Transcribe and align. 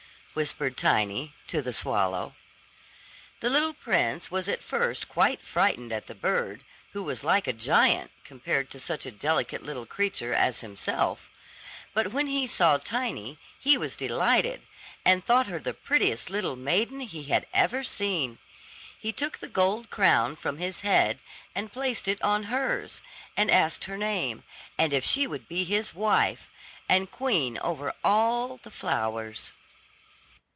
whispered 0.33 0.77
Tiny 0.77 1.33
to 1.47 1.61
the 1.61 1.73
swallow. 1.73 2.33
The 3.41 3.49
little 3.49 3.73
prince 3.73 4.31
was 4.31 4.47
at 4.47 4.63
first 4.63 5.09
quite 5.09 5.41
frightened 5.45 5.91
at 5.91 6.07
the 6.07 6.15
bird, 6.15 6.63
who 6.93 7.03
was 7.03 7.25
like 7.25 7.47
a 7.47 7.51
giant, 7.59 8.11
compared 8.23 8.69
to 8.69 8.79
such 8.79 9.05
a 9.05 9.11
delicate 9.11 9.61
little 9.61 9.85
creature 9.85 10.33
as 10.33 10.61
himself; 10.61 11.29
but 11.93 12.13
when 12.13 12.27
he 12.27 12.47
saw 12.47 12.77
Tiny, 12.77 13.39
he 13.59 13.77
was 13.77 13.97
delighted, 13.97 14.61
and 15.03 15.21
thought 15.25 15.47
her 15.47 15.59
the 15.59 15.73
prettiest 15.73 16.29
little 16.29 16.55
maiden 16.55 17.01
he 17.01 17.23
had 17.23 17.45
ever 17.53 17.83
seen. 17.83 18.37
He 18.97 19.11
took 19.11 19.39
the 19.39 19.49
gold 19.49 19.89
crown 19.89 20.37
from 20.37 20.59
his 20.59 20.79
head, 20.79 21.19
and 21.53 21.73
placed 21.73 22.07
it 22.07 22.21
on 22.21 22.43
hers, 22.43 23.01
and 23.35 23.51
asked 23.51 23.83
her 23.83 23.97
name, 23.97 24.45
and 24.77 24.93
if 24.93 25.03
she 25.03 25.27
would 25.27 25.49
be 25.49 25.65
his 25.65 25.93
wife, 25.93 26.49
and 26.87 27.11
queen 27.11 27.57
over 27.57 27.93
all 28.01 28.55
the 28.63 28.71
flowers. 28.71 29.51